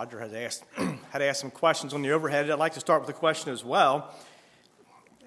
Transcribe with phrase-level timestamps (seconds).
[0.00, 0.64] Roger has asked,
[1.10, 2.50] had asked some questions on the overhead.
[2.50, 4.14] I'd like to start with a question as well.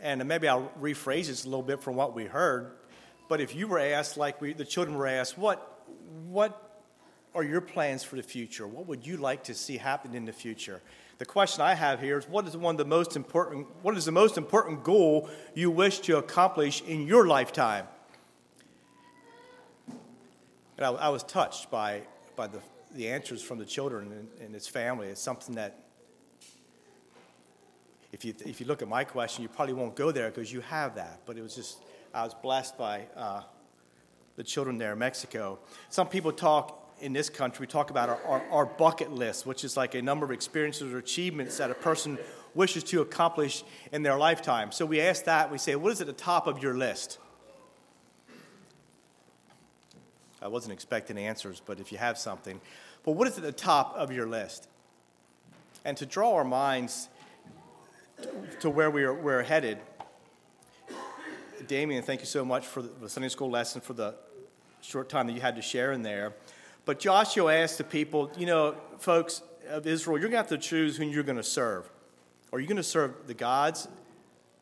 [0.02, 2.72] And maybe I'll rephrase this a little bit from what we heard.
[3.29, 5.86] But if you were asked, like we, the children were asked, what,
[6.28, 6.81] what
[7.36, 8.65] are your plans for the future?
[8.65, 10.81] What would you like to see happen in the future?
[11.19, 14.05] The question I have here is what is one of the most important what is
[14.05, 17.85] the most important goal you wish to accomplish in your lifetime?
[19.88, 22.02] And I, I was touched by,
[22.35, 22.59] by the,
[22.93, 25.07] the answers from the children and, and its family.
[25.07, 25.79] It's something that
[28.11, 30.61] if you, if you look at my question, you probably won't go there because you
[30.61, 31.21] have that.
[31.25, 31.79] But it was just,
[32.13, 33.41] I was blessed by uh,
[34.35, 35.59] the children there in Mexico.
[35.89, 39.65] Some people talk in this country, we talk about our, our, our, bucket list, which
[39.65, 42.17] is like a number of experiences or achievements that a person
[42.53, 44.71] wishes to accomplish in their lifetime.
[44.71, 47.17] So we ask that, we say, what is at the top of your list?
[50.43, 52.59] I wasn't expecting answers, but if you have something.
[53.04, 54.68] But what is at the top of your list?
[55.85, 57.07] And to draw our minds
[58.59, 59.77] to where we are, we're headed,
[61.65, 64.16] Damien, thank you so much for the Sunday school lesson for the
[64.81, 66.34] short time that you had to share in there.
[66.84, 70.58] But Joshua asked the people, you know, folks of Israel, you're going to have to
[70.58, 71.90] choose who you're going to serve.
[72.52, 73.88] Are you going to serve the gods,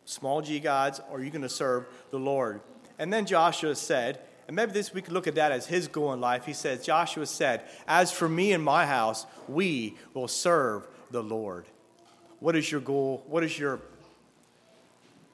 [0.06, 2.62] small g gods, or are you going to serve the Lord?
[3.00, 4.20] And then Joshua said,
[4.52, 6.46] and maybe this we could look at that as his goal in life.
[6.46, 11.68] He says, Joshua said, As for me and my house, we will serve the Lord.
[12.42, 13.24] What is your goal?
[13.28, 13.80] What is your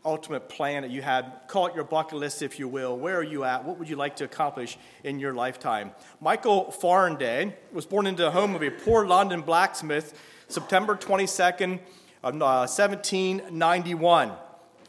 [0.06, 1.34] ultimate plan that you had.
[1.48, 2.96] Call it your bucket list, if you will.
[2.96, 3.66] Where are you at?
[3.66, 5.92] What would you like to accomplish in your lifetime?
[6.22, 10.14] Michael Faraday was born into the home of a poor London blacksmith
[10.48, 11.80] September 22nd,
[12.24, 14.32] of, uh, 1791.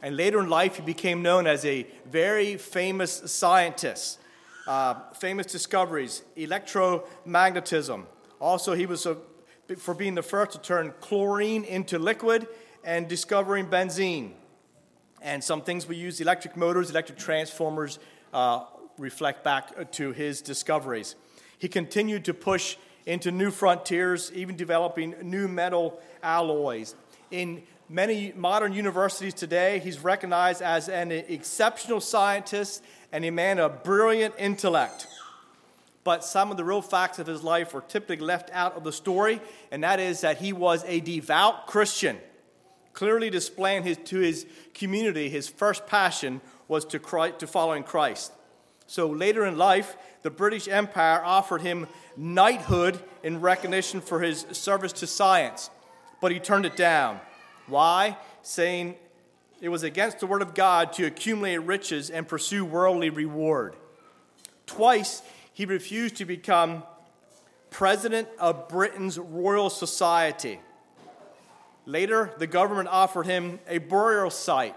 [0.03, 4.21] And later in life, he became known as a very famous scientist.
[4.67, 8.05] Uh, famous discoveries, electromagnetism.
[8.39, 9.17] Also, he was a,
[9.79, 12.47] for being the first to turn chlorine into liquid
[12.85, 14.33] and discovering benzene.
[15.23, 17.99] And some things we use electric motors, electric transformers,
[18.33, 18.67] uh,
[18.99, 21.17] reflect back to his discoveries.
[21.59, 26.95] He continued to push into new frontiers, even developing new metal alloys.
[27.31, 32.83] In many modern universities today, he's recognized as an exceptional scientist
[33.13, 35.07] and a man of brilliant intellect.
[36.05, 38.93] But some of the real facts of his life were typically left out of the
[38.93, 39.41] story,
[39.71, 42.19] and that is that he was a devout Christian
[42.99, 44.45] clearly displaying his, to his
[44.75, 48.33] community his first passion was to, Christ, to following Christ.
[48.89, 54.93] So later in life, the British Empire offered him knighthood in recognition for his service
[54.95, 55.71] to science,
[56.21, 57.21] but he turned it down.
[57.69, 58.17] Why?
[58.43, 58.97] Saying
[59.61, 63.75] it was against the word of God to accumulate riches and pursue worldly reward.
[64.67, 66.83] Twice, he refused to become
[67.71, 70.61] president of Britain's Royal Society.
[71.87, 74.77] Later, the government offered him a burial site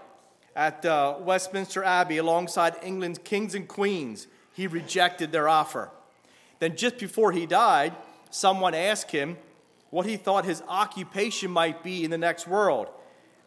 [0.56, 4.26] at uh, Westminster Abbey alongside England's kings and queens.
[4.52, 5.90] He rejected their offer.
[6.58, 7.94] Then, just before he died,
[8.30, 9.36] someone asked him
[9.92, 12.88] what he thought his occupation might be in the next world.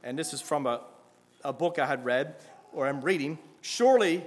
[0.04, 0.82] And this is from a,
[1.44, 2.36] a book I had read
[2.72, 3.40] or I'm reading.
[3.62, 4.24] Surely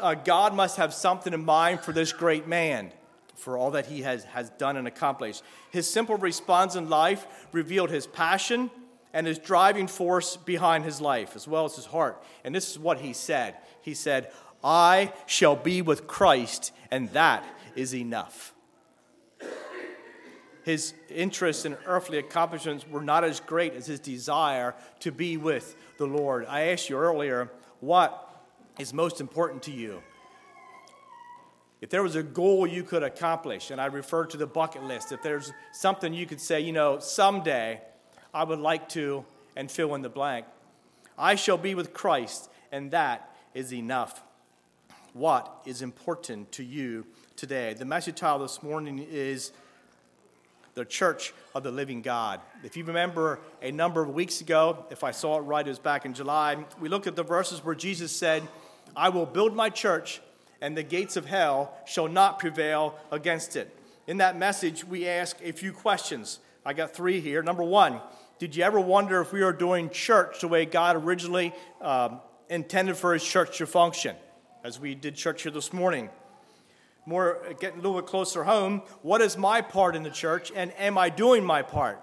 [0.00, 2.90] uh, God must have something in mind for this great man
[3.36, 5.42] for all that he has, has done and accomplished.
[5.70, 8.70] His simple response in life revealed his passion
[9.12, 12.22] and his driving force behind his life, as well as his heart.
[12.44, 14.32] And this is what he said He said,
[14.64, 17.44] I shall be with Christ, and that
[17.76, 18.54] is enough.
[20.68, 25.74] His interests and earthly accomplishments were not as great as his desire to be with
[25.96, 26.44] the Lord.
[26.44, 28.28] I asked you earlier, what
[28.78, 30.02] is most important to you?
[31.80, 35.10] If there was a goal you could accomplish, and I refer to the bucket list,
[35.10, 37.80] if there's something you could say, you know, someday
[38.34, 39.24] I would like to,
[39.56, 40.44] and fill in the blank,
[41.16, 44.22] I shall be with Christ, and that is enough.
[45.14, 47.06] What is important to you
[47.36, 47.72] today?
[47.72, 49.52] The message title this morning is
[50.78, 52.40] The Church of the Living God.
[52.62, 55.80] If you remember a number of weeks ago, if I saw it right, it was
[55.80, 58.46] back in July, we looked at the verses where Jesus said,
[58.94, 60.20] I will build my church
[60.60, 63.76] and the gates of hell shall not prevail against it.
[64.06, 66.38] In that message, we ask a few questions.
[66.64, 67.42] I got three here.
[67.42, 68.00] Number one,
[68.38, 72.96] did you ever wonder if we are doing church the way God originally um, intended
[72.96, 74.14] for His church to function?
[74.62, 76.08] As we did church here this morning.
[77.08, 80.52] More, uh, getting a little bit closer home, what is my part in the church,
[80.54, 81.98] and am I doing my part?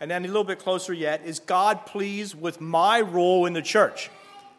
[0.00, 3.60] And then a little bit closer yet, is God pleased with my role in the
[3.60, 4.08] church?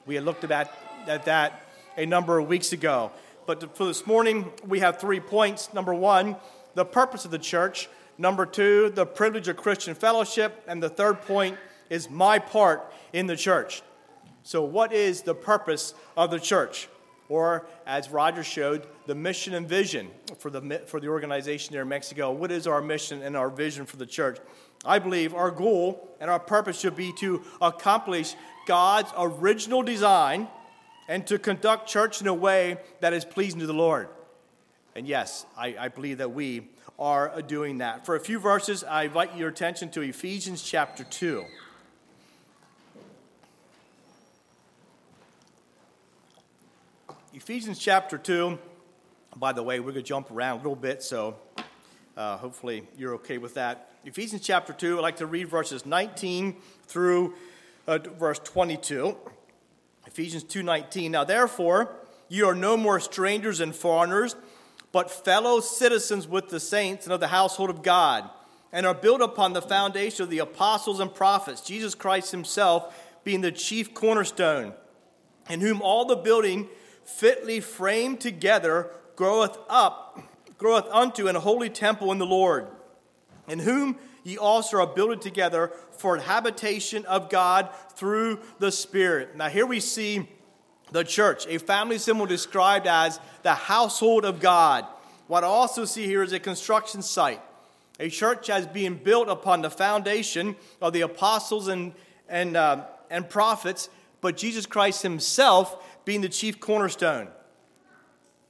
[0.05, 0.77] We had looked at that,
[1.07, 1.63] at that
[1.97, 3.11] a number of weeks ago.
[3.47, 5.73] But for this morning, we have three points.
[5.73, 6.35] Number one,
[6.75, 7.89] the purpose of the church.
[8.19, 10.63] Number two, the privilege of Christian fellowship.
[10.67, 11.57] And the third point
[11.89, 13.81] is my part in the church.
[14.43, 16.89] So, what is the purpose of the church?
[17.29, 20.09] Or, as Roger showed, the mission and vision
[20.39, 22.31] for the, for the organization there in Mexico.
[22.31, 24.39] What is our mission and our vision for the church?
[24.83, 28.35] I believe our goal and our purpose should be to accomplish
[28.65, 30.47] God's original design
[31.07, 34.09] and to conduct church in a way that is pleasing to the Lord.
[34.95, 38.05] And yes, I, I believe that we are doing that.
[38.05, 41.45] For a few verses, I invite your attention to Ephesians chapter 2.
[47.39, 48.59] Ephesians chapter 2.
[49.37, 51.37] By the way, we're going to jump around a little bit, so
[52.17, 53.91] uh, hopefully you're okay with that.
[54.03, 57.35] Ephesians chapter 2, I'd like to read verses 19 through
[57.87, 59.15] uh, verse 22.
[60.05, 61.11] Ephesians 2:19.
[61.11, 61.95] Now therefore,
[62.27, 64.35] you are no more strangers and foreigners,
[64.91, 68.29] but fellow citizens with the saints and of the household of God,
[68.73, 72.93] and are built upon the foundation of the apostles and prophets, Jesus Christ himself
[73.23, 74.73] being the chief cornerstone,
[75.49, 76.67] in whom all the building
[77.17, 80.21] fitly framed together groweth up,
[80.57, 82.67] groweth unto an holy temple in the Lord,
[83.47, 89.35] in whom ye also are builded together for an habitation of God through the Spirit.
[89.35, 90.29] Now, here we see
[90.91, 94.85] the church, a family symbol described as the household of God.
[95.27, 97.41] What I also see here is a construction site,
[97.99, 101.93] a church as being built upon the foundation of the apostles and,
[102.27, 103.89] and, uh, and prophets,
[104.21, 107.27] but Jesus Christ himself being the chief cornerstone.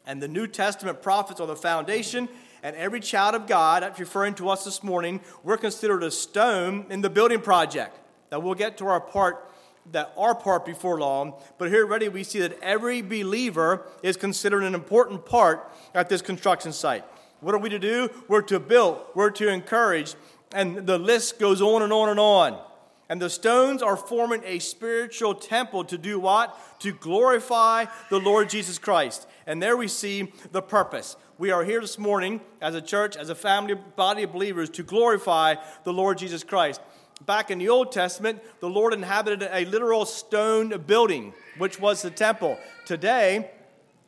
[0.05, 2.29] And the New Testament prophets are the foundation,
[2.63, 6.85] and every child of God, that's referring to us this morning, we're considered a stone
[6.89, 7.99] in the building project.
[8.31, 9.51] Now we'll get to our part
[9.91, 14.63] that our part before long, but here already we see that every believer is considered
[14.63, 17.03] an important part at this construction site.
[17.41, 18.09] What are we to do?
[18.29, 20.15] We're to build, we're to encourage,
[20.53, 22.68] and the list goes on and on and on.
[23.09, 26.55] And the stones are forming a spiritual temple to do what?
[26.81, 29.27] To glorify the Lord Jesus Christ.
[29.47, 31.17] And there we see the purpose.
[31.39, 34.83] We are here this morning as a church, as a family, body of believers, to
[34.83, 36.81] glorify the Lord Jesus Christ.
[37.25, 42.11] Back in the Old Testament, the Lord inhabited a literal stone building, which was the
[42.11, 42.59] temple.
[42.85, 43.49] Today,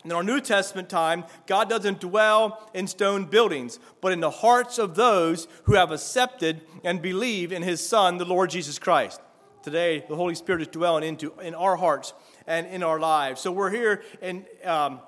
[0.04, 4.78] in our New Testament time, God doesn't dwell in stone buildings, but in the hearts
[4.78, 9.20] of those who have accepted and believe in his Son, the Lord Jesus Christ.
[9.62, 12.14] Today, the Holy Spirit is dwelling into in our hearts
[12.48, 13.40] and in our lives.
[13.40, 15.00] So we're here in um,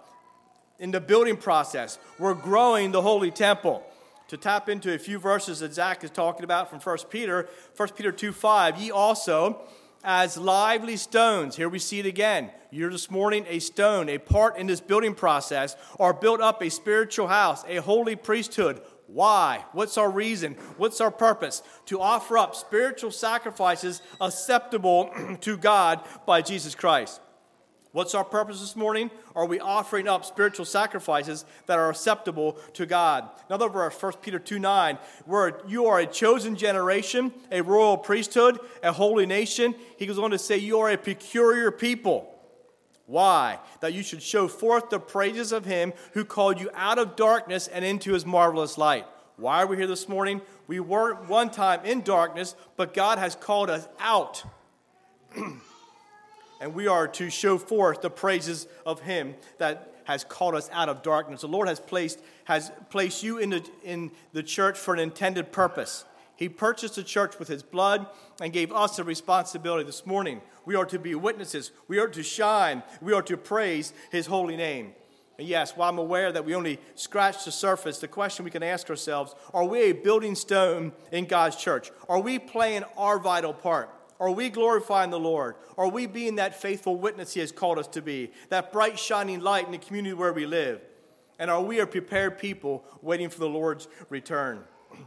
[0.79, 1.99] in the building process.
[2.19, 3.83] We're growing the holy temple.
[4.29, 7.89] To tap into a few verses that Zach is talking about from 1 Peter, 1
[7.91, 9.61] Peter 2 5, ye also,
[10.05, 12.51] as lively stones, here we see it again.
[12.71, 16.71] You're this morning a stone, a part in this building process, are built up a
[16.71, 18.83] spiritual house, a holy priesthood.
[19.07, 19.65] Why?
[19.73, 20.55] What's our reason?
[20.77, 21.63] What's our purpose?
[21.87, 25.11] To offer up spiritual sacrifices acceptable
[25.41, 27.21] to God by Jesus Christ.
[27.95, 29.09] What's our purpose this morning?
[29.37, 33.29] Are we offering up spiritual sacrifices that are acceptable to God?
[33.49, 38.59] Another verse, 1 Peter 2 9, where you are a chosen generation, a royal priesthood,
[38.83, 39.77] a holy nation.
[39.97, 42.35] He goes on to say, You are a peculiar people.
[43.07, 43.61] Why?
[43.79, 47.69] That you should show forth the praises of him who called you out of darkness
[47.69, 49.07] and into his marvelous light.
[49.37, 50.43] Why are we here this morning?
[50.67, 54.43] We were one time in darkness, but God has called us out.
[56.61, 60.89] and we are to show forth the praises of him that has called us out
[60.89, 61.41] of darkness.
[61.41, 65.51] The Lord has placed, has placed you in the, in the church for an intended
[65.51, 66.05] purpose.
[66.37, 68.07] He purchased the church with his blood
[68.41, 70.41] and gave us a responsibility this morning.
[70.65, 71.71] We are to be witnesses.
[71.89, 72.83] We are to shine.
[73.01, 74.95] We are to praise his holy name.
[75.39, 78.63] And yes, while I'm aware that we only scratched the surface, the question we can
[78.63, 81.91] ask ourselves are we a building stone in God's church?
[82.09, 83.91] Are we playing our vital part?
[84.25, 85.55] Are we glorifying the Lord?
[85.77, 88.31] Are we being that faithful witness He has called us to be?
[88.49, 90.81] That bright, shining light in the community where we live?
[91.39, 94.65] And are we a prepared people waiting for the Lord's return?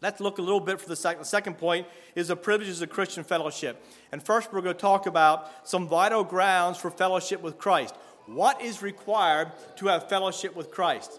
[0.00, 1.22] Let's look a little bit for the second.
[1.22, 3.84] The second point is the privileges of Christian fellowship.
[4.12, 7.96] And first, we're going to talk about some vital grounds for fellowship with Christ.
[8.26, 11.18] What is required to have fellowship with Christ?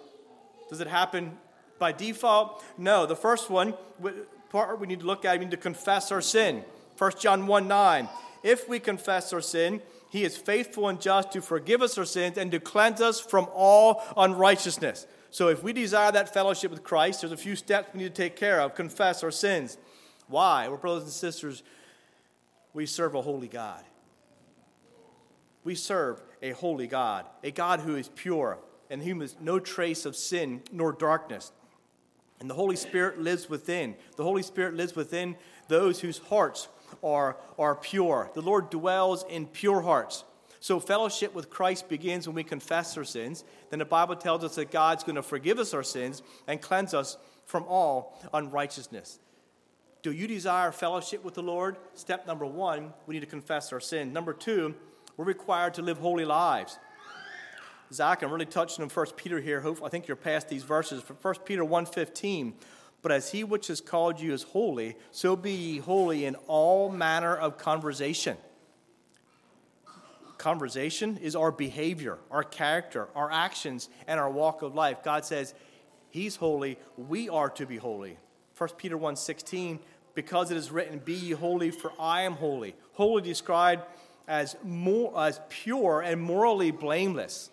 [0.70, 1.38] Does it happen
[1.80, 2.64] by default?
[2.78, 3.06] No.
[3.06, 3.74] The first one,
[4.52, 6.64] part we need to look at, we need to confess our sin.
[6.98, 8.10] 1 John 1 9.
[8.44, 12.38] If we confess our sin, he is faithful and just to forgive us our sins
[12.38, 15.08] and to cleanse us from all unrighteousness.
[15.30, 18.22] So, if we desire that fellowship with Christ, there's a few steps we need to
[18.22, 18.76] take care of.
[18.76, 19.78] Confess our sins.
[20.28, 20.68] Why?
[20.68, 21.64] Well, brothers and sisters,
[22.74, 23.84] we serve a holy God.
[25.64, 28.60] We serve a holy God, a God who is pure
[28.90, 31.52] and whom is no trace of sin nor darkness.
[32.40, 33.96] And the Holy Spirit lives within.
[34.18, 35.36] The Holy Spirit lives within
[35.68, 36.68] those whose hearts
[37.06, 38.32] are, are pure.
[38.34, 40.26] The Lord dwells in pure hearts.
[40.60, 43.44] So, fellowship with Christ begins when we confess our sins.
[43.70, 46.94] Then the Bible tells us that God's going to forgive us our sins and cleanse
[46.94, 49.20] us from all unrighteousness.
[50.02, 51.78] Do you desire fellowship with the Lord?
[51.94, 54.12] Step number one, we need to confess our sin.
[54.12, 54.76] Number two,
[55.18, 56.80] we're required to live holy lives.
[57.94, 59.64] Zach, I'm really touching on 1 Peter here.
[59.84, 61.04] I think you're past these verses.
[61.22, 62.54] 1 Peter 1.15,
[63.06, 66.90] But as he which has called you is holy, so be ye holy in all
[66.90, 68.36] manner of conversation.
[70.40, 75.04] Conversation is our behavior, our character, our actions, and our walk of life.
[75.04, 75.54] God says,
[76.10, 78.18] He's holy, we are to be holy.
[78.58, 79.78] 1 Peter 1.16,
[80.16, 82.74] because it is written, Be ye holy, for I am holy.
[82.94, 83.84] Holy described
[84.28, 87.52] as, more, as pure and morally blameless.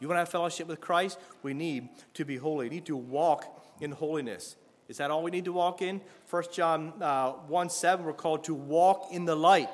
[0.00, 1.18] You want to have fellowship with Christ?
[1.42, 2.70] We need to be holy.
[2.70, 4.56] We need to walk in holiness.
[4.92, 6.02] Is that all we need to walk in?
[6.28, 9.70] 1 John uh, 1 7, we're called to walk in the light.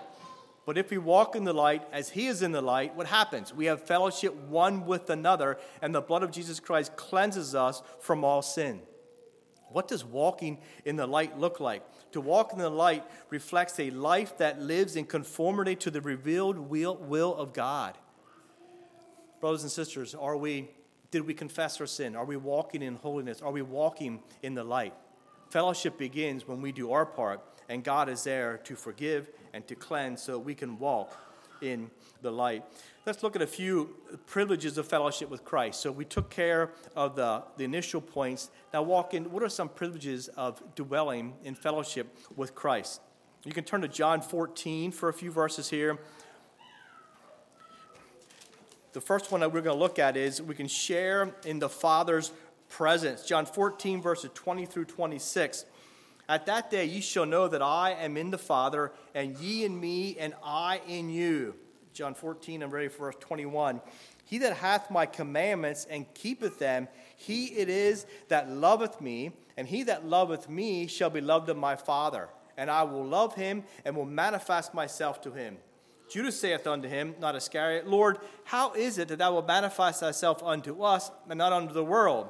[0.65, 3.53] But if we walk in the light as he is in the light, what happens?
[3.53, 8.23] We have fellowship one with another, and the blood of Jesus Christ cleanses us from
[8.23, 8.79] all sin.
[9.71, 11.83] What does walking in the light look like?
[12.13, 16.59] To walk in the light reflects a life that lives in conformity to the revealed
[16.59, 17.99] will, will of God.
[19.41, 20.71] Brothers and sisters, are we,
[21.11, 22.15] did we confess our sin?
[22.15, 23.43] Are we walking in holiness?
[23.43, 24.95] Are we walking in the light?
[25.51, 27.41] Fellowship begins when we do our part,
[27.71, 31.17] and God is there to forgive and to cleanse so we can walk
[31.63, 31.91] in
[32.21, 32.65] the light.
[33.07, 35.81] Let's look at a few privileges of fellowship with Christ.
[35.81, 38.51] So we took care of the, the initial points.
[38.75, 39.31] Now, walk in.
[39.33, 43.01] What are some privileges of dwelling in fellowship with Christ?
[43.45, 45.99] You can turn to John 14 for a few verses here.
[48.93, 51.69] The first one that we're going to look at is we can share in the
[51.69, 52.33] Father's
[52.69, 53.25] presence.
[53.25, 55.65] John 14, verses 20 through 26.
[56.29, 59.79] At that day ye shall know that I am in the Father, and ye in
[59.81, 61.55] me, and I in you.
[61.95, 63.81] John 14, I'm ready for verse 21.
[64.25, 69.67] He that hath my commandments and keepeth them, he it is that loveth me, and
[69.67, 72.29] he that loveth me shall be loved of my Father.
[72.59, 75.57] And I will love him and will manifest myself to him.
[76.11, 80.43] Judas saith unto him, not Iscariot, Lord, how is it that thou wilt manifest thyself
[80.43, 82.29] unto us and not unto the world?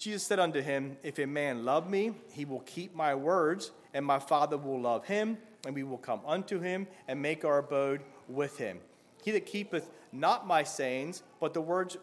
[0.00, 4.04] Jesus said unto him, If a man love me, he will keep my words, and
[4.04, 8.00] my Father will love him, and we will come unto him and make our abode
[8.26, 8.78] with him.
[9.22, 11.98] He that keepeth not my sayings, but the words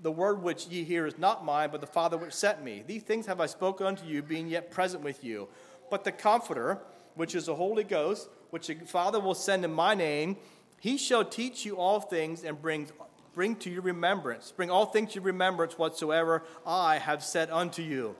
[0.00, 2.82] the word which ye hear is not mine, but the Father which sent me.
[2.84, 5.48] These things have I spoken unto you, being yet present with you.
[5.90, 6.78] But the Comforter,
[7.14, 10.38] which is the Holy Ghost, which the Father will send in my name,
[10.80, 12.88] he shall teach you all things and bring,
[13.34, 17.82] bring to your remembrance, bring all things to your remembrance whatsoever I have said unto
[17.82, 18.14] you.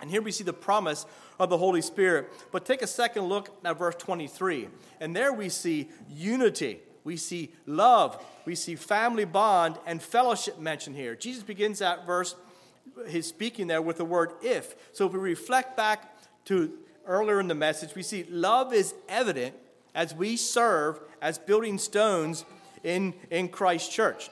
[0.00, 1.06] And here we see the promise
[1.38, 2.30] of the Holy Spirit.
[2.52, 4.68] But take a second look at verse 23.
[5.00, 6.80] And there we see unity.
[7.04, 8.24] We see love.
[8.44, 11.16] We see family bond and fellowship mentioned here.
[11.16, 12.36] Jesus begins that verse,
[13.08, 14.76] he's speaking there with the word if.
[14.92, 16.14] So if we reflect back
[16.46, 16.72] to
[17.06, 19.54] earlier in the message, we see love is evident
[19.94, 22.44] as we serve as building stones
[22.84, 24.30] in, in Christ's church.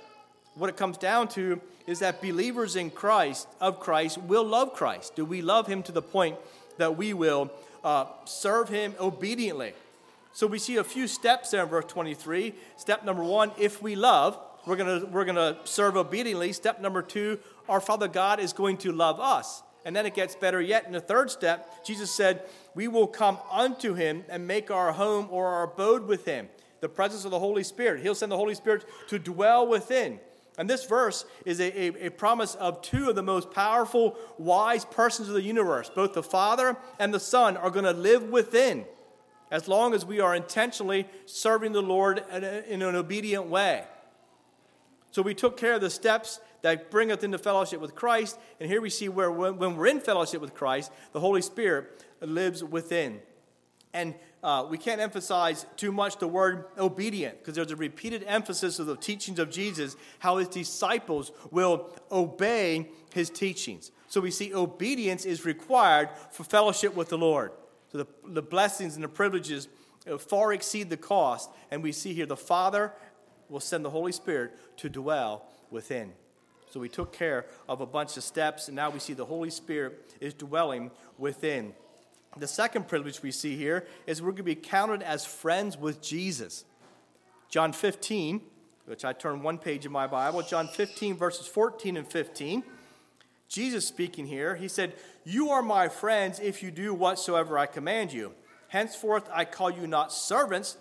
[0.57, 5.15] What it comes down to is that believers in Christ, of Christ, will love Christ.
[5.15, 6.37] Do we love him to the point
[6.79, 7.51] that we will
[7.85, 9.75] uh, serve him obediently?
[10.33, 12.55] So we see a few steps there in verse 23.
[12.77, 16.53] Step number one, if we love, we're going we're to serve obediently.
[16.53, 19.63] Step number two, our Father God is going to love us.
[19.85, 20.85] And then it gets better yet.
[20.85, 22.43] In the third step, Jesus said,
[22.75, 26.49] We will come unto him and make our home or our abode with him.
[26.81, 28.03] The presence of the Holy Spirit.
[28.03, 30.19] He'll send the Holy Spirit to dwell within.
[30.59, 34.87] And this verse is a, a, a, promise of two of the most powerful, wise
[34.87, 35.91] persons of the universe.
[35.95, 38.87] Both the Father and the Son are going to live within
[39.51, 43.85] as long as we are intentionally serving the Lord in, an obedient way.
[45.11, 48.39] So we took care of the steps that bring us into fellowship with Christ.
[48.59, 52.65] And here we see where when we're in fellowship with Christ, the Holy Spirit lives
[52.65, 53.21] within.
[53.93, 58.78] And uh, we can't emphasize too much the word obedient because there's a repeated emphasis
[58.78, 63.90] of the teachings of Jesus, how his disciples will obey his teachings.
[64.09, 67.52] So we see obedience is required for fellowship with the Lord.
[67.90, 69.69] So the, the blessings and the privileges
[70.11, 71.50] uh, far exceed the cost.
[71.71, 72.93] And we see here the Father
[73.49, 76.12] will send the Holy Spirit to dwell within.
[76.71, 79.50] So we took care of a bunch of steps, and now we see the Holy
[79.50, 81.75] Spirit is dwelling within.
[82.38, 86.02] The second privilege we see here is we're going to be counted as friends with
[86.02, 86.64] Jesus.
[87.49, 88.43] John 15,
[88.85, 92.62] which I turn one page in my Bible, John 15, verses 14 and 15.
[93.49, 98.12] Jesus speaking here, he said, You are my friends if you do whatsoever I command
[98.12, 98.33] you.
[98.69, 100.76] Henceforth I call you not servants,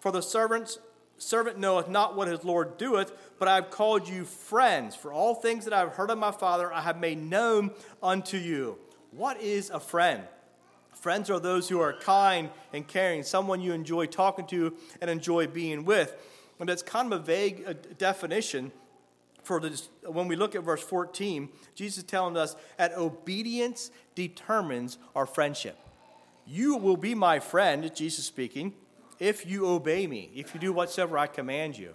[0.00, 0.78] for the servants
[1.16, 4.94] servant knoweth not what his Lord doeth, but I have called you friends.
[4.94, 7.70] For all things that I have heard of my Father I have made known
[8.02, 8.78] unto you.
[9.10, 10.24] What is a friend?
[11.00, 15.46] Friends are those who are kind and caring, someone you enjoy talking to and enjoy
[15.46, 16.14] being with.
[16.58, 18.72] And that's kind of a vague uh, definition
[19.44, 19.88] for this.
[20.04, 25.78] When we look at verse 14, Jesus is telling us that obedience determines our friendship.
[26.44, 28.74] You will be my friend, Jesus speaking,
[29.20, 31.94] if you obey me, if you do whatsoever I command you.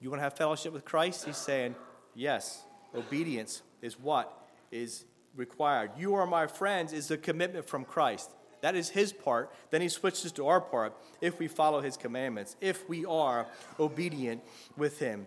[0.00, 1.26] You want to have fellowship with Christ?
[1.26, 1.76] He's saying,
[2.14, 2.64] yes,
[2.94, 4.32] obedience is what
[4.72, 5.04] is
[5.36, 5.92] required.
[5.96, 8.30] You are my friends is a commitment from Christ.
[8.60, 9.52] That is his part.
[9.70, 13.46] Then he switches to our part if we follow his commandments, if we are
[13.78, 14.42] obedient
[14.76, 15.26] with him.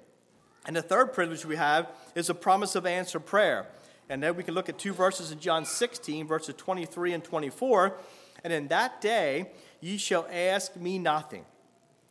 [0.65, 3.67] And the third privilege we have is a promise of answered prayer.
[4.09, 7.97] And then we can look at two verses in John 16, verses 23 and 24.
[8.43, 11.45] And in that day ye shall ask me nothing.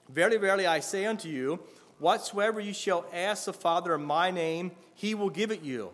[0.09, 1.61] Verily, verily, I say unto you,
[1.99, 5.91] whatsoever ye shall ask the Father in my name, he will give it you.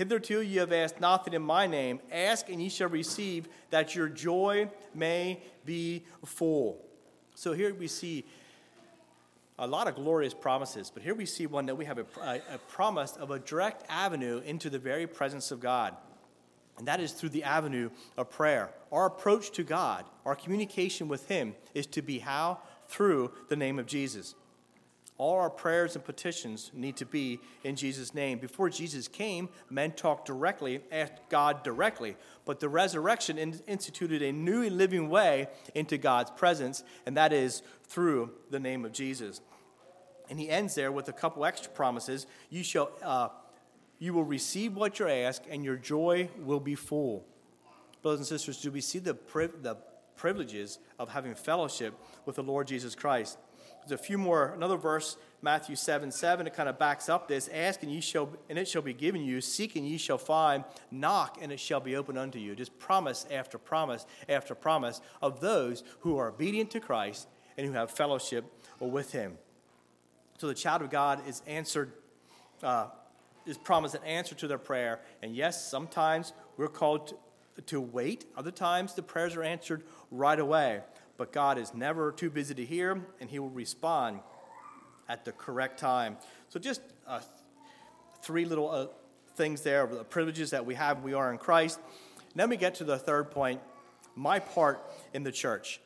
[0.00, 2.00] Hitherto ye have asked nothing in my name.
[2.10, 6.82] Ask and ye shall receive, that your joy may be full.
[7.34, 8.24] So here we see
[9.58, 12.40] a lot of glorious promises, but here we see one that we have a, a,
[12.54, 15.94] a, promise of a direct avenue into the very presence of God.
[16.78, 18.70] And that is through the avenue of prayer.
[18.90, 22.60] Our approach to God, our communication with Him, is to be how?
[22.88, 24.34] Through the name of Jesus.
[25.20, 28.38] All our prayers and petitions need to be in Jesus' name.
[28.38, 32.16] Before Jesus came, men talked directly, asked God directly.
[32.46, 37.60] But the resurrection instituted a new and living way into God's presence, and that is
[37.86, 39.42] through the name of Jesus.
[40.30, 42.26] And he ends there with a couple extra promises.
[42.48, 43.28] You shall, uh,
[43.98, 47.26] you will receive what you ask, and your joy will be full.
[48.00, 49.18] Brothers and sisters, do we see the,
[49.60, 49.76] the
[50.16, 51.92] privileges of having fellowship
[52.24, 53.36] with the Lord Jesus Christ?
[53.86, 57.48] There's a few more, another verse, Matthew 7 7, it kind of backs up this.
[57.48, 59.40] Ask and ye shall, and it shall be given you.
[59.40, 60.64] Seek and ye shall find.
[60.90, 62.54] Knock and it shall be opened unto you.
[62.54, 67.72] Just promise after promise after promise of those who are obedient to Christ and who
[67.72, 68.44] have fellowship
[68.78, 69.38] with him.
[70.38, 71.92] So the child of God is answered,
[72.62, 72.86] uh,
[73.46, 75.00] is promised an answer to their prayer.
[75.22, 78.26] And yes, sometimes we're called to, to wait.
[78.36, 80.80] Other times the prayers are answered right away.
[81.20, 84.20] But God is never too busy to hear, and He will respond
[85.06, 86.16] at the correct time.
[86.48, 87.20] So just uh,
[88.22, 88.86] three little uh,
[89.34, 91.78] things there, the privileges that we have, we are in Christ.
[92.34, 93.60] Then we get to the third point
[94.16, 95.78] my part in the church.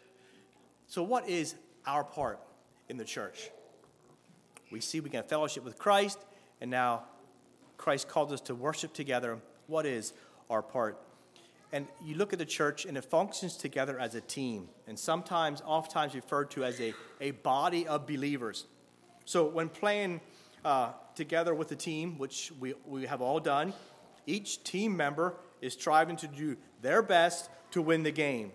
[0.86, 2.38] So, what is our part
[2.88, 3.50] in the church?
[4.70, 6.20] We see we can fellowship with Christ,
[6.60, 7.06] and now
[7.76, 9.40] Christ called us to worship together.
[9.66, 10.12] What is
[10.48, 10.96] our part?
[11.74, 15.60] And you look at the church, and it functions together as a team, and sometimes,
[15.66, 18.66] oftentimes referred to as a, a body of believers.
[19.24, 20.20] So when playing
[20.64, 23.72] uh, together with a team, which we, we have all done,
[24.24, 28.52] each team member is striving to do their best to win the game,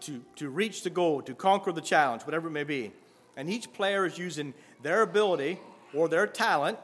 [0.00, 2.92] to, to reach the goal, to conquer the challenge, whatever it may be.
[3.34, 5.58] And each player is using their ability
[5.94, 6.78] or their talent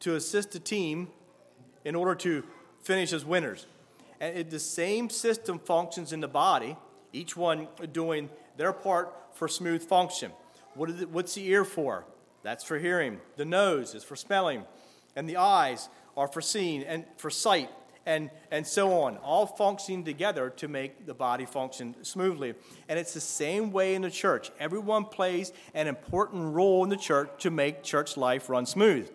[0.00, 1.12] to assist the team
[1.84, 2.42] in order to
[2.80, 3.68] finish as winners.
[4.22, 6.76] And it, the same system functions in the body,
[7.12, 10.30] each one doing their part for smooth function.
[10.74, 12.06] What it, what's the ear for?
[12.44, 13.20] That's for hearing.
[13.36, 14.64] The nose is for smelling.
[15.16, 17.68] And the eyes are for seeing and for sight
[18.06, 22.54] and, and so on, all functioning together to make the body function smoothly.
[22.88, 24.52] And it's the same way in the church.
[24.60, 29.10] Everyone plays an important role in the church to make church life run smooth.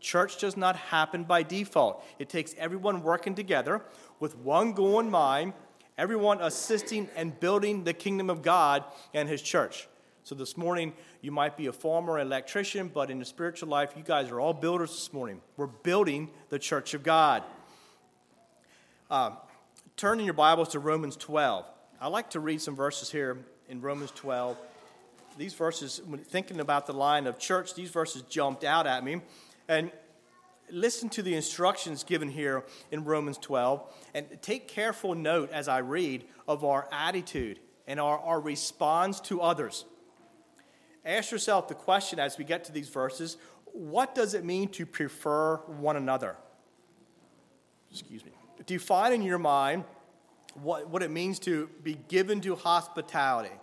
[0.00, 3.82] Church does not happen by default, it takes everyone working together
[4.18, 5.52] with one goal in mind,
[5.96, 8.84] everyone assisting and building the kingdom of God
[9.14, 9.88] and His church.
[10.22, 13.92] So this morning, you might be a farmer, an electrician, but in the spiritual life,
[13.96, 15.40] you guys are all builders this morning.
[15.56, 17.42] We're building the church of God.
[19.10, 19.32] Uh,
[19.96, 21.64] turn in your Bibles to Romans 12.
[22.00, 24.56] I like to read some verses here in Romans 12.
[25.36, 29.22] These verses, when thinking about the line of church, these verses jumped out at me.
[29.70, 29.92] And
[30.70, 33.82] listen to the instructions given here in Romans 12
[34.14, 39.40] and take careful note as I read of our attitude and our, our response to
[39.40, 39.84] others.
[41.04, 43.36] Ask yourself the question as we get to these verses
[43.72, 46.36] what does it mean to prefer one another?
[47.92, 48.32] Excuse me
[48.66, 49.84] define in your mind
[50.62, 53.54] what, what it means to be given to hospitality.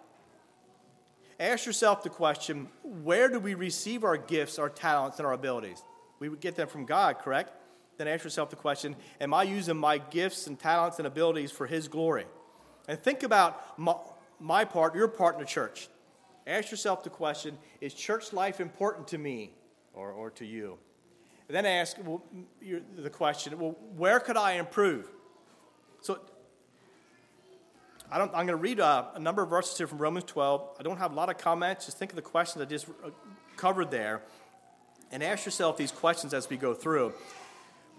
[1.40, 2.68] Ask yourself the question
[3.04, 5.84] where do we receive our gifts, our talents, and our abilities?
[6.20, 7.52] We would get them from God, correct?
[7.98, 11.68] then ask yourself the question Am I using my gifts and talents and abilities for
[11.68, 12.26] His glory?
[12.88, 13.96] And think about my,
[14.40, 15.90] my part, your part in the church.
[16.46, 19.52] Ask yourself the question Is church life important to me
[19.94, 20.78] or, or to you?
[21.48, 22.24] And then ask well,
[22.96, 25.10] the question Well, where could I improve?
[26.02, 26.20] So
[28.10, 30.78] I am going to read a, uh, a, number of verses here from Romans 12.
[30.80, 31.88] I don't have a lot of comments.
[31.88, 33.10] Just think of the questions I just uh,
[33.58, 34.22] covered there
[35.12, 37.14] and ask yourself these questions as we go through.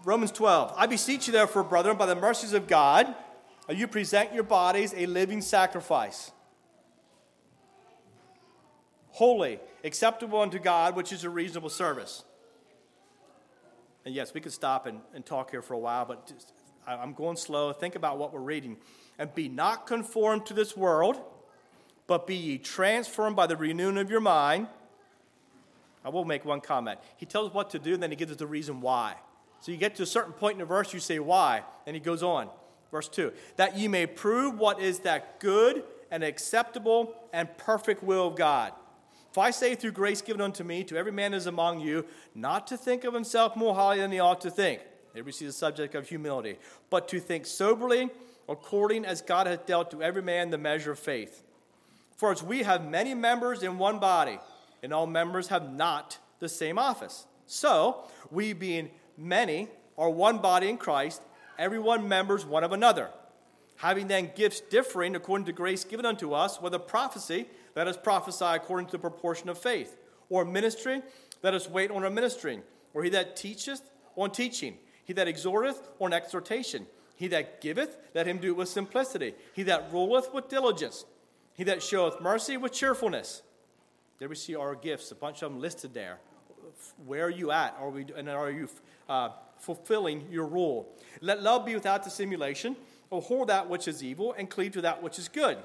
[0.05, 0.75] Romans 12.
[0.77, 3.15] I beseech you, therefore, brethren, by the mercies of God,
[3.69, 6.31] you present your bodies a living sacrifice,
[9.09, 12.25] holy, acceptable unto God, which is a reasonable service.
[14.05, 16.53] And yes, we could stop and, and talk here for a while, but just,
[16.87, 17.73] I, I'm going slow.
[17.73, 18.79] Think about what we're reading
[19.19, 21.21] and be not conformed to this world,
[22.07, 24.69] but be ye transformed by the renewing of your mind.
[26.05, 27.01] I will make one comment.
[27.17, 29.15] He tells what to do, and then he gives us the reason why.
[29.61, 32.01] So you get to a certain point in the verse, you say why, and he
[32.01, 32.49] goes on.
[32.91, 38.29] Verse 2 that ye may prove what is that good and acceptable and perfect will
[38.29, 38.73] of God.
[39.33, 42.67] For I say through grace given unto me, to every man is among you, not
[42.69, 44.81] to think of himself more highly than he ought to think.
[45.15, 46.59] Here we see the subject of humility,
[46.89, 48.09] but to think soberly
[48.49, 51.43] according as God hath dealt to every man the measure of faith.
[52.17, 54.39] For as we have many members in one body,
[54.83, 57.27] and all members have not the same office.
[57.47, 61.23] So, we being many are one body in Christ,
[61.59, 63.11] everyone members one of another.
[63.77, 68.45] Having then gifts differing according to grace given unto us, whether prophecy, let us prophesy
[68.45, 69.97] according to the proportion of faith,
[70.29, 71.03] or ministry,
[71.43, 72.63] let us wait on our ministering,
[72.93, 76.87] or he that teacheth on teaching, he that exhorteth on exhortation
[77.19, 79.35] he that giveth, let him do it with simplicity.
[79.53, 81.05] He that ruleth with diligence.
[81.53, 83.43] He that showeth mercy with cheerfulness.
[84.19, 86.19] There we see our gifts, a bunch of them listed there.
[87.07, 87.77] Where are you at?
[87.81, 88.69] Are we, and are you
[89.09, 90.89] uh, fulfilling your rule?
[91.21, 92.77] Let love be without dissimulation.
[93.13, 95.59] Abhor that which is evil, and cleave to that which is good.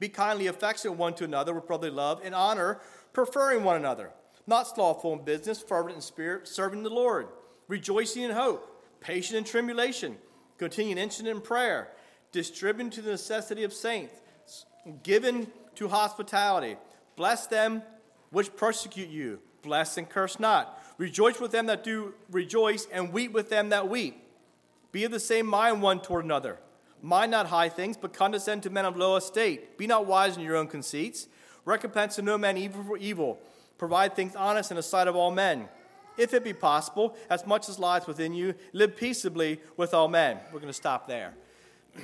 [0.00, 2.80] Be kindly affectionate one to another with brotherly love, and honor,
[3.12, 4.10] preferring one another.
[4.46, 7.28] Not slothful in business, fervent in spirit, serving the Lord,
[7.68, 10.16] rejoicing in hope, patient in tribulation
[10.58, 11.88] continuing instant in prayer,
[12.32, 14.14] distributing to the necessity of saints,
[15.02, 16.76] given to hospitality.
[17.16, 17.82] Bless them
[18.30, 19.40] which persecute you.
[19.62, 20.82] Bless and curse not.
[20.98, 24.22] Rejoice with them that do rejoice, and weep with them that weep.
[24.92, 26.58] Be of the same mind one toward another.
[27.02, 29.76] Mind not high things, but condescend to men of low estate.
[29.76, 31.28] Be not wise in your own conceits.
[31.64, 33.38] Recompense to no man evil for evil.
[33.76, 35.68] Provide things honest in the sight of all men
[36.16, 40.38] if it be possible, as much as lies within you, live peaceably with all men.
[40.52, 41.34] We're going to stop there.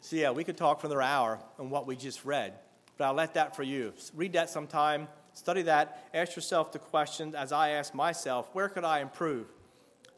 [0.00, 2.54] so, yeah, we could talk for another hour on what we just read,
[2.96, 3.92] but I'll let that for you.
[4.14, 8.84] Read that sometime, study that, ask yourself the question, as I ask myself, where could
[8.84, 9.46] I improve?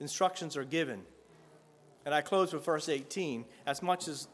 [0.01, 1.03] Instructions are given.
[2.05, 4.29] And I close with verse 18 as much as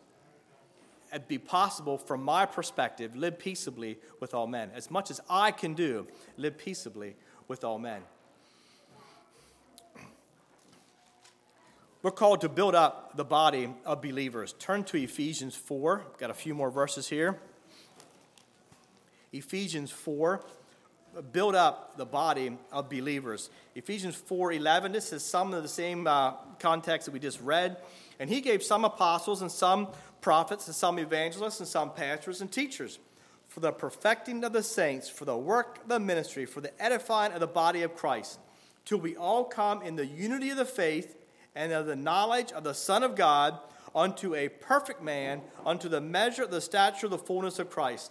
[1.12, 4.70] it be possible from my perspective, live peaceably with all men.
[4.74, 7.14] As much as I can do, live peaceably
[7.46, 8.02] with all men.
[12.02, 14.54] We're called to build up the body of believers.
[14.59, 16.04] Turn to Ephesians 4.
[16.18, 17.38] Got a few more verses here.
[19.35, 20.44] Ephesians 4
[21.33, 23.51] build up the body of believers.
[23.75, 27.77] Ephesians 4:11 this is some of the same uh, context that we just read.
[28.18, 29.88] And he gave some apostles and some
[30.20, 32.99] prophets and some evangelists and some pastors and teachers
[33.49, 37.33] for the perfecting of the saints, for the work of the ministry, for the edifying
[37.33, 38.38] of the body of Christ,
[38.85, 41.16] till we all come in the unity of the faith
[41.55, 43.59] and of the knowledge of the Son of God
[43.94, 48.11] unto a perfect man, unto the measure of the stature of the fullness of Christ,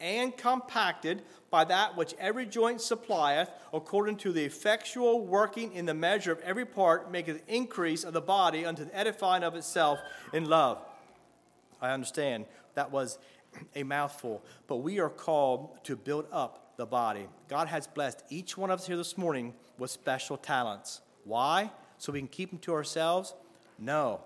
[0.00, 5.94] and compacted by that which every joint supplieth, according to the effectual working in the
[5.94, 9.98] measure of every part, maketh increase of the body unto the edifying of itself
[10.32, 10.78] in love.
[11.80, 13.18] I understand that was
[13.74, 17.26] a mouthful, but we are called to build up the body.
[17.48, 21.00] God has blessed each one of us here this morning with special talents.
[21.24, 21.70] Why?
[21.98, 23.34] So we can keep them to ourselves?
[23.78, 24.20] No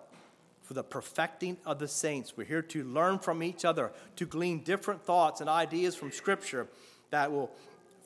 [0.70, 2.36] for the perfecting of the saints.
[2.36, 6.68] We're here to learn from each other, to glean different thoughts and ideas from Scripture
[7.10, 7.50] that will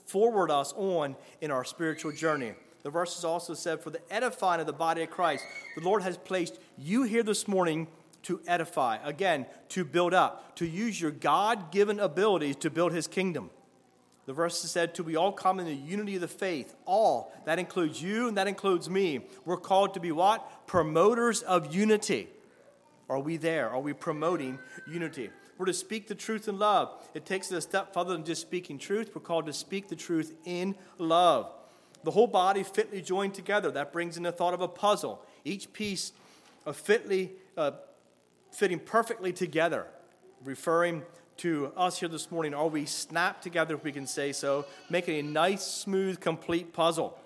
[0.07, 2.55] forward us on in our spiritual journey.
[2.83, 5.45] The verses also said, For the edifying of the body of Christ,
[5.77, 7.87] the Lord has placed you here this morning
[8.23, 13.07] to edify, again, to build up, to use your God given abilities to build his
[13.07, 13.51] kingdom.
[14.25, 16.75] The verse said, to we all come in the unity of the faith.
[16.87, 17.31] All.
[17.45, 19.27] That includes you and that includes me.
[19.45, 20.67] We're called to be what?
[20.67, 22.31] Promoters of unity.
[23.09, 23.71] Are we there?
[23.71, 25.31] Are we promoting unity?
[25.59, 26.93] We're to speak the truth in love.
[27.15, 29.11] It takes it a step further than just speaking truth.
[29.15, 31.53] We're called to speak the truth in love.
[32.03, 33.71] The whole body fitly joined together.
[33.71, 35.25] That brings in the thought of a puzzle.
[35.45, 36.13] Each piece
[36.67, 37.73] of fitly, uh,
[38.51, 39.87] fitting perfectly together,
[40.45, 41.03] referring
[41.39, 42.53] to us here this morning.
[42.55, 47.19] Are we snapped together, if we can say so, making a nice, smooth, complete puzzle?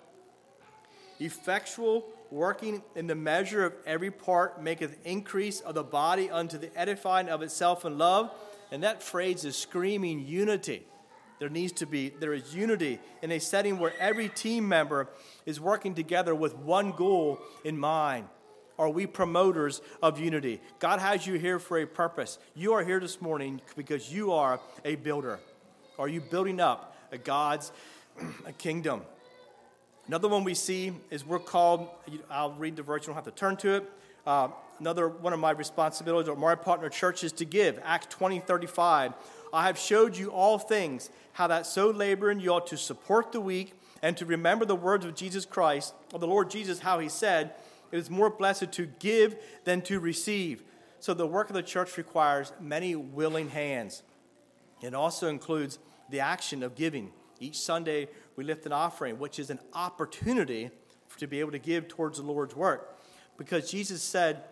[1.19, 6.75] Effectual working in the measure of every part maketh increase of the body unto the
[6.77, 8.31] edifying of itself in love.
[8.71, 10.85] And that phrase is screaming unity.
[11.39, 15.07] There needs to be, there is unity in a setting where every team member
[15.45, 18.27] is working together with one goal in mind.
[18.77, 20.61] Are we promoters of unity?
[20.79, 22.39] God has you here for a purpose.
[22.55, 25.39] You are here this morning because you are a builder.
[25.97, 27.71] Are you building up a God's
[28.45, 29.01] a kingdom?
[30.09, 31.87] Another one we see is we're called,
[32.31, 33.91] I'll read the verse, you don't have to turn to it.
[34.25, 34.47] Uh,
[34.79, 37.79] another one of my responsibilities or my partner church is to give.
[37.83, 39.13] Acts 20 35.
[39.53, 43.39] I have showed you all things, how that so laboring you ought to support the
[43.39, 47.07] weak and to remember the words of Jesus Christ, of the Lord Jesus, how he
[47.07, 47.53] said,
[47.91, 50.63] It is more blessed to give than to receive.
[51.01, 54.01] So the work of the church requires many willing hands.
[54.81, 55.77] It also includes
[56.09, 57.11] the action of giving.
[57.39, 60.69] Each Sunday, we lift an offering, which is an opportunity
[61.17, 62.97] to be able to give towards the Lord's work.
[63.35, 64.45] Because Jesus said,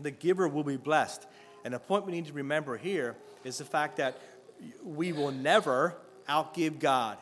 [0.00, 1.24] the giver will be blessed.
[1.64, 4.18] And the point we need to remember here is the fact that
[4.82, 5.94] we will never
[6.28, 7.18] outgive God.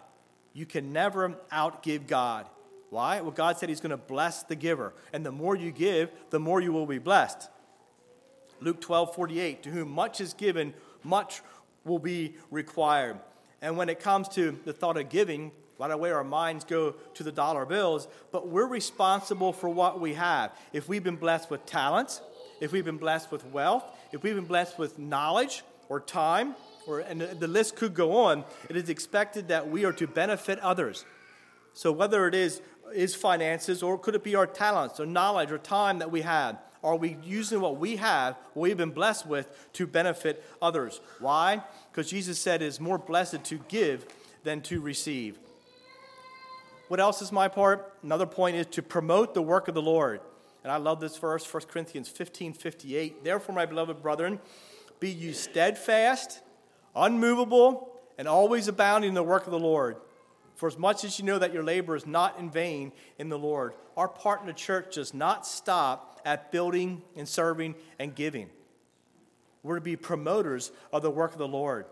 [0.55, 2.47] You can never outgive God.
[2.89, 3.21] Why?
[3.21, 4.95] Well, God said He's going to bless the giver.
[5.13, 7.51] And the more you give, the more you will be blessed.
[8.63, 10.73] Luke 12 48, to whom much is given,
[11.05, 11.43] much
[11.85, 13.21] will be required.
[13.61, 15.53] And when it comes to the thought of giving,
[15.83, 20.15] Right away, our minds go to the dollar bills, but we're responsible for what we
[20.15, 20.53] have.
[20.73, 22.21] If we've been blessed with talents,
[22.61, 26.55] if we've been blessed with wealth, if we've been blessed with knowledge or time,
[26.87, 30.61] or, and the list could go on, it is expected that we are to benefit
[30.61, 31.05] others.
[31.75, 32.63] So whether it is,
[32.95, 36.59] is finances or could it be our talents or knowledge or time that we have,
[36.85, 41.01] are we using what we have, what we've been blessed with, to benefit others?
[41.19, 41.61] Why?
[41.91, 44.07] Because Jesus said it is more blessed to give
[44.45, 45.41] than to receive.
[46.93, 47.91] What else is my part?
[48.03, 50.21] Another point is to promote the work of the Lord.
[50.63, 53.25] And I love this verse, 1 Corinthians 15 58.
[53.25, 54.39] Therefore, my beloved brethren,
[55.01, 56.43] be you steadfast,
[56.95, 59.97] unmovable, and always abounding in the work of the Lord.
[60.55, 63.39] For as much as you know that your labor is not in vain in the
[63.39, 68.51] Lord, our part in the church does not stop at building and serving and giving.
[69.63, 71.87] We're to be promoters of the work of the Lord.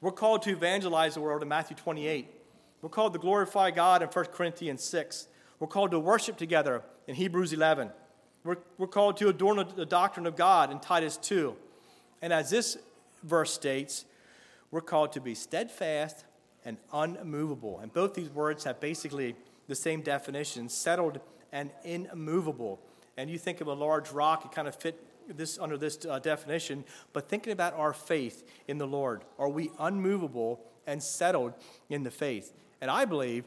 [0.00, 2.30] We're called to evangelize the world in Matthew 28.
[2.82, 5.28] We're called to glorify God in 1 Corinthians 6.
[5.58, 7.90] We're called to worship together in Hebrews 11.
[8.44, 11.56] We're, we're called to adorn the doctrine of God in Titus 2.
[12.22, 12.78] And as this
[13.22, 14.04] verse states,
[14.70, 16.24] we're called to be steadfast
[16.64, 17.80] and unmovable.
[17.80, 19.36] And both these words have basically
[19.68, 21.20] the same definition settled
[21.52, 22.80] and immovable.
[23.16, 26.18] And you think of a large rock, it kind of fit this under this uh,
[26.18, 26.84] definition.
[27.12, 31.54] But thinking about our faith in the Lord, are we unmovable and settled
[31.88, 32.52] in the faith?
[32.80, 33.44] And I believe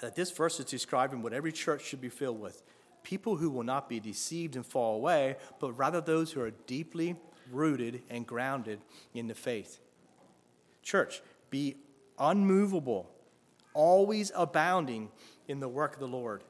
[0.00, 2.62] that this verse is describing what every church should be filled with
[3.02, 7.16] people who will not be deceived and fall away, but rather those who are deeply
[7.50, 8.80] rooted and grounded
[9.14, 9.80] in the faith.
[10.82, 11.76] Church, be
[12.18, 13.10] unmovable,
[13.74, 15.08] always abounding
[15.48, 16.44] in the work of the Lord.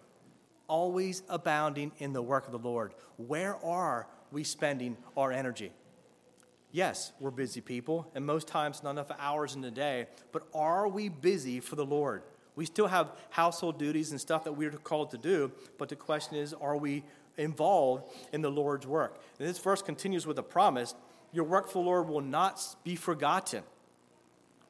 [0.67, 2.95] Always abounding in the work of the Lord.
[3.17, 5.73] Where are we spending our energy?
[6.73, 10.87] Yes, we're busy people, and most times not enough hours in the day, but are
[10.87, 12.23] we busy for the Lord?
[12.55, 16.37] We still have household duties and stuff that we're called to do, but the question
[16.37, 17.03] is, are we
[17.37, 19.21] involved in the Lord's work?
[19.39, 20.95] And this verse continues with a promise
[21.33, 23.63] your work for the Lord will not be forgotten.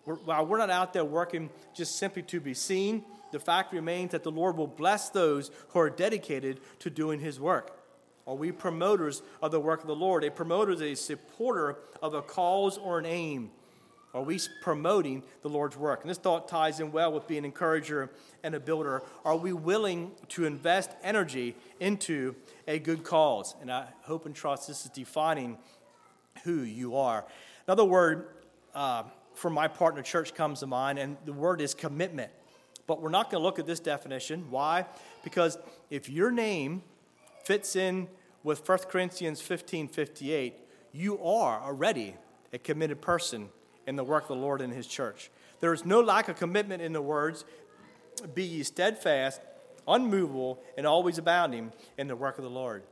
[0.05, 4.13] We're, while we're not out there working just simply to be seen, the fact remains
[4.13, 7.80] that the Lord will bless those who are dedicated to doing His work.
[8.27, 10.25] Are we promoters of the work of the Lord?
[10.25, 13.51] A promoter is a supporter of a cause or an aim.
[14.13, 16.01] Are we promoting the Lord's work?
[16.01, 18.11] And this thought ties in well with being an encourager
[18.43, 19.03] and a builder.
[19.25, 22.35] Are we willing to invest energy into
[22.67, 23.55] a good cause?
[23.61, 25.59] And I hope and trust this is defining
[26.43, 27.25] who you are.
[27.69, 28.29] Another word
[28.75, 29.05] uh,
[29.35, 32.33] from my partner church comes to mind, and the word is commitment.
[32.89, 34.51] But we're not going to look at this definition.
[34.51, 34.87] Why?
[35.23, 35.57] Because
[35.89, 36.83] if your name
[37.51, 38.07] fits in
[38.45, 40.55] with 1 Corinthians 15 58,
[40.93, 42.15] you are already
[42.53, 43.49] a committed person
[43.89, 45.33] in the work of the Lord and his church.
[45.59, 47.45] There is no lack of commitment in the words,
[48.35, 49.41] Be ye steadfast,
[49.89, 52.85] unmovable, and always abounding in the work of the Lord.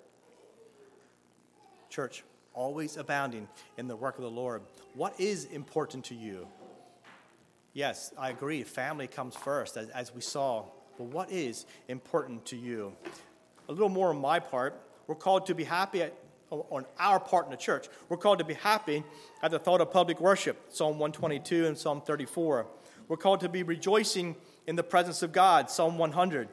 [1.89, 4.63] Church, always abounding in the work of the Lord.
[4.95, 6.49] What is important to you?
[7.75, 8.65] Yes, I agree.
[8.65, 10.65] Family comes first, as, as we saw.
[10.97, 12.97] But what is important to you?
[13.69, 14.81] A little more on my part.
[15.07, 16.15] We're called to be happy at,
[16.51, 17.89] on our part in the church.
[18.09, 19.05] We're called to be happy
[19.43, 22.67] at the thought of public worship, Psalm 122 and Psalm 34.
[23.09, 26.49] We're called to be rejoicing in the presence of God, Psalm 100.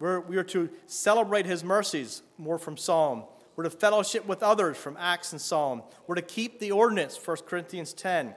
[0.00, 3.24] We're, we are to celebrate his mercies, more from Psalm.
[3.56, 5.82] We're to fellowship with others from Acts and Psalm.
[6.06, 8.34] We're to keep the ordinance, 1 Corinthians 10.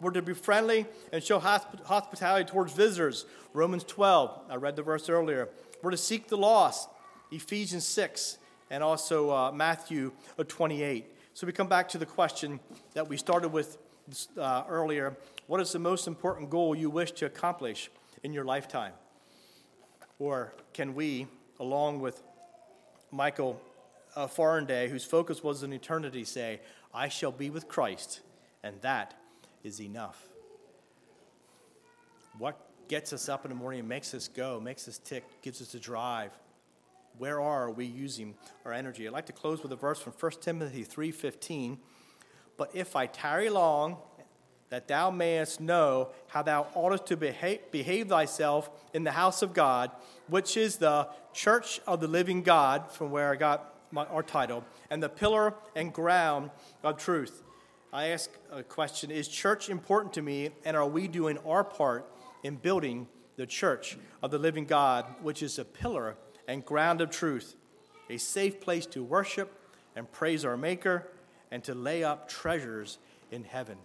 [0.00, 4.42] We're to be friendly and show hosp- hospitality towards visitors, Romans 12.
[4.48, 5.48] I read the verse earlier.
[5.82, 6.88] We're to seek the lost,
[7.32, 8.38] Ephesians 6,
[8.70, 11.06] and also uh, Matthew uh, 28.
[11.34, 12.60] So we come back to the question
[12.92, 13.78] that we started with
[14.38, 15.16] uh, earlier
[15.46, 17.90] What is the most important goal you wish to accomplish
[18.22, 18.92] in your lifetime?
[20.18, 21.26] Or can we,
[21.58, 22.22] along with
[23.10, 23.60] Michael
[24.14, 26.60] uh, whose focus was on eternity, say,
[26.94, 28.20] I shall be with Christ,
[28.62, 29.14] and that
[29.64, 30.28] is enough.
[32.38, 35.62] What gets us up in the morning and makes us go, makes us tick, gives
[35.62, 36.32] us a drive?
[37.18, 39.06] Where are we using our energy?
[39.06, 41.78] I'd like to close with a verse from 1 Timothy 3:15.
[42.56, 43.98] But if I tarry long,
[44.70, 49.52] that thou mayest know how thou oughtest to behave, behave thyself in the house of
[49.52, 49.90] God,
[50.28, 54.64] which is the church of the living God, from where I got my, our title,
[54.90, 56.50] and the pillar and ground
[56.82, 57.42] of truth.
[57.92, 62.10] I ask a question Is church important to me, and are we doing our part
[62.42, 66.16] in building the church of the living God, which is a pillar
[66.46, 67.54] and ground of truth,
[68.10, 69.58] a safe place to worship
[69.94, 71.08] and praise our Maker,
[71.50, 72.98] and to lay up treasures
[73.30, 73.76] in heaven?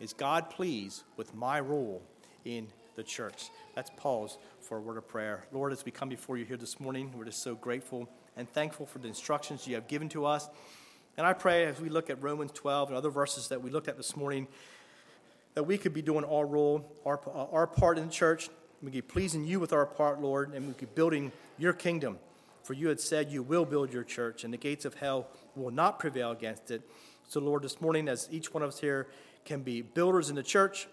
[0.00, 2.02] Is God pleased with my role
[2.44, 3.50] in the church?
[3.74, 5.46] That's pause for a word of prayer.
[5.52, 8.84] Lord, as we come before you here this morning, we're just so grateful and thankful
[8.84, 10.48] for the instructions you have given to us.
[11.16, 13.88] And I pray as we look at Romans 12 and other verses that we looked
[13.88, 14.46] at this morning,
[15.54, 18.50] that we could be doing our role, our, our part in the church.
[18.82, 22.18] We keep pleasing you with our part, Lord, and we keep building your kingdom.
[22.62, 25.70] For you had said you will build your church, and the gates of hell will
[25.70, 26.82] not prevail against it.
[27.26, 29.06] So, Lord, this morning, as each one of us here
[29.44, 30.88] can be builders in the church,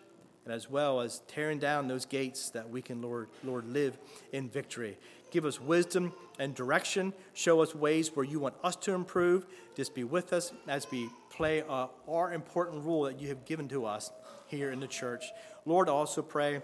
[0.46, 3.98] and as well as tearing down those gates that we can, Lord, Lord, live
[4.32, 4.98] in victory.
[5.32, 7.12] Give us wisdom and direction.
[7.34, 9.46] Show us ways where you want us to improve.
[9.76, 13.68] Just be with us as we play uh, our important role that you have given
[13.70, 14.12] to us
[14.48, 15.26] here in the church.
[15.66, 16.62] Lord, I also pray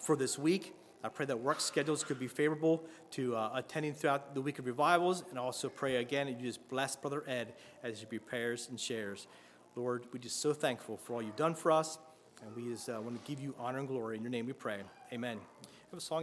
[0.00, 0.74] for this week.
[1.04, 2.82] I pray that work schedules could be favorable
[3.12, 6.68] to uh, attending throughout the week of revivals, and also pray again that you just
[6.68, 9.26] bless Brother Ed as he prepares and shares.
[9.76, 11.98] Lord, we're just so thankful for all you've done for us,
[12.42, 14.16] and we just uh, want to give you honor and glory.
[14.16, 14.80] In your name we pray.
[15.12, 15.38] Amen.